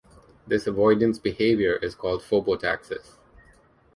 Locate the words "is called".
1.75-2.23